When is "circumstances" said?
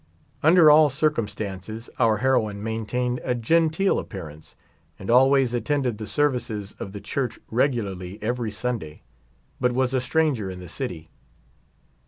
0.89-1.87